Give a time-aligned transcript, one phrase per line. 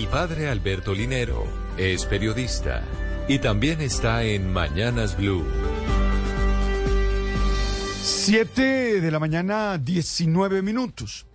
[0.00, 1.44] El padre Alberto Linero
[1.76, 2.82] es periodista
[3.28, 5.44] y también está en Mañanas Blue.
[8.02, 11.26] 7 de la mañana, 19 minutos.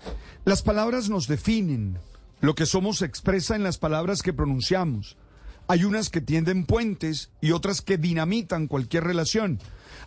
[0.46, 1.99] Las palabras nos definen.
[2.41, 5.15] Lo que somos se expresa en las palabras que pronunciamos.
[5.67, 9.59] Hay unas que tienden puentes y otras que dinamitan cualquier relación.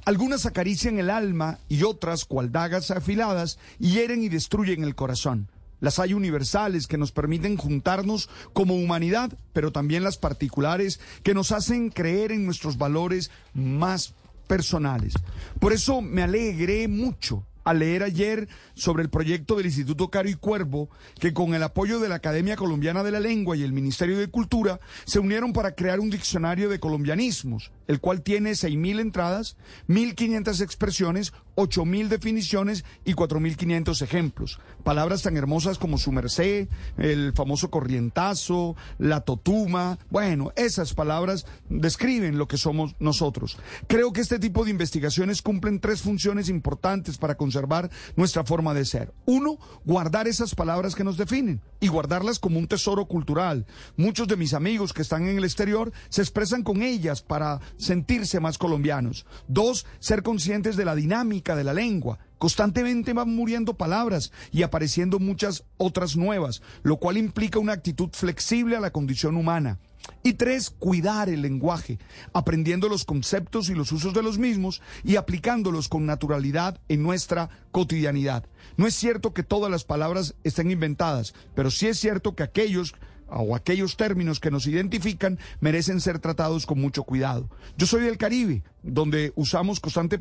[0.04, 5.48] Algunas acarician el alma y otras, cual dagas afiladas, hieren y destruyen el corazón.
[5.80, 11.52] Las hay universales que nos permiten juntarnos como humanidad, pero también las particulares que nos
[11.52, 14.14] hacen creer en nuestros valores más
[14.46, 15.14] personales.
[15.60, 20.34] Por eso me alegré mucho al leer ayer sobre el proyecto del Instituto Caro y
[20.34, 20.88] Cuervo,
[21.20, 24.28] que con el apoyo de la Academia Colombiana de la Lengua y el Ministerio de
[24.28, 29.56] Cultura se unieron para crear un diccionario de colombianismos, el cual tiene 6.000 entradas,
[29.88, 34.60] 1.500 expresiones, 8.000 definiciones y 4.500 ejemplos.
[34.84, 39.98] Palabras tan hermosas como su merced, el famoso corrientazo, la totuma.
[40.08, 43.58] Bueno, esas palabras describen lo que somos nosotros.
[43.88, 48.84] Creo que este tipo de investigaciones cumplen tres funciones importantes para conservar nuestra forma de
[48.84, 49.12] ser.
[49.26, 53.66] Uno, guardar esas palabras que nos definen y guardarlas como un tesoro cultural.
[53.96, 58.40] Muchos de mis amigos que están en el exterior se expresan con ellas para sentirse
[58.40, 59.24] más colombianos.
[59.46, 62.18] Dos, ser conscientes de la dinámica de la lengua.
[62.38, 68.76] Constantemente van muriendo palabras y apareciendo muchas otras nuevas, lo cual implica una actitud flexible
[68.76, 69.78] a la condición humana.
[70.22, 71.98] Y tres, cuidar el lenguaje,
[72.32, 77.50] aprendiendo los conceptos y los usos de los mismos y aplicándolos con naturalidad en nuestra
[77.72, 78.44] cotidianidad.
[78.76, 82.94] No es cierto que todas las palabras estén inventadas, pero sí es cierto que aquellos
[83.28, 87.48] o aquellos términos que nos identifican merecen ser tratados con mucho cuidado.
[87.76, 90.20] Yo soy del Caribe, donde usamos constante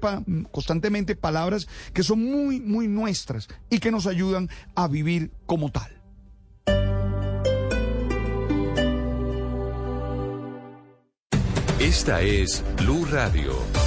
[0.52, 5.98] constantemente palabras que son muy, muy nuestras y que nos ayudan a vivir como tal.
[11.80, 13.87] Esta es Blue Radio.